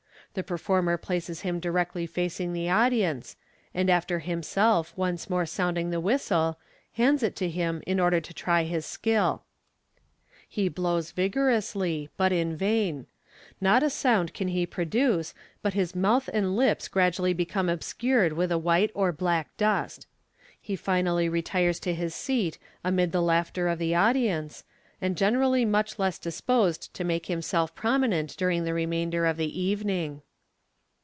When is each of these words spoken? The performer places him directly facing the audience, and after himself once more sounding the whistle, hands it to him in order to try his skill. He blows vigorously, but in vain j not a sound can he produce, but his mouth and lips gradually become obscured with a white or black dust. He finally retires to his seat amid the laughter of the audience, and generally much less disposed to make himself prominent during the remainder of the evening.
The 0.33 0.43
performer 0.43 0.95
places 0.95 1.41
him 1.41 1.59
directly 1.59 2.07
facing 2.07 2.53
the 2.53 2.69
audience, 2.69 3.35
and 3.73 3.89
after 3.89 4.19
himself 4.19 4.93
once 4.95 5.29
more 5.29 5.45
sounding 5.45 5.89
the 5.89 5.99
whistle, 5.99 6.57
hands 6.93 7.21
it 7.21 7.35
to 7.35 7.49
him 7.49 7.83
in 7.85 7.99
order 7.99 8.21
to 8.21 8.33
try 8.33 8.63
his 8.63 8.85
skill. 8.85 9.43
He 10.47 10.69
blows 10.69 11.11
vigorously, 11.11 12.09
but 12.15 12.31
in 12.31 12.55
vain 12.55 13.03
j 13.03 13.07
not 13.59 13.83
a 13.83 13.89
sound 13.89 14.33
can 14.33 14.47
he 14.47 14.65
produce, 14.65 15.33
but 15.61 15.73
his 15.73 15.97
mouth 15.97 16.29
and 16.31 16.55
lips 16.55 16.87
gradually 16.87 17.33
become 17.33 17.67
obscured 17.67 18.31
with 18.31 18.53
a 18.53 18.57
white 18.57 18.91
or 18.93 19.11
black 19.11 19.57
dust. 19.57 20.07
He 20.61 20.77
finally 20.77 21.27
retires 21.27 21.77
to 21.81 21.93
his 21.93 22.15
seat 22.15 22.57
amid 22.85 23.11
the 23.11 23.21
laughter 23.21 23.67
of 23.67 23.79
the 23.79 23.95
audience, 23.95 24.63
and 25.03 25.17
generally 25.17 25.65
much 25.65 25.97
less 25.97 26.19
disposed 26.19 26.93
to 26.93 27.03
make 27.03 27.25
himself 27.25 27.73
prominent 27.73 28.37
during 28.37 28.65
the 28.65 28.73
remainder 28.73 29.25
of 29.25 29.35
the 29.35 29.59
evening. 29.59 30.21